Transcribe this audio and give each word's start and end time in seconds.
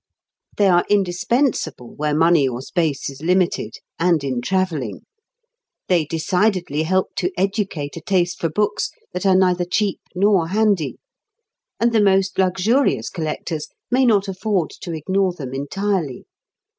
They 0.57 0.67
are 0.67 0.83
indispensable 0.89 1.93
where 1.93 2.15
money 2.15 2.47
or 2.47 2.63
space 2.63 3.07
is 3.07 3.21
limited, 3.21 3.75
and 3.99 4.23
in 4.23 4.41
travelling. 4.41 5.01
They 5.89 6.05
decidedly 6.05 6.81
help 6.81 7.13
to 7.17 7.31
educate 7.37 7.95
a 7.97 8.01
taste 8.01 8.39
for 8.39 8.49
books 8.49 8.89
that 9.13 9.27
are 9.27 9.35
neither 9.35 9.63
cheap 9.63 9.99
nor 10.15 10.47
handy; 10.47 10.97
and 11.79 11.93
the 11.93 12.01
most 12.01 12.39
luxurious 12.39 13.11
collectors 13.11 13.67
may 13.91 14.03
not 14.03 14.27
afford 14.27 14.71
to 14.79 14.91
ignore 14.91 15.33
them 15.33 15.53
entirely. 15.53 16.25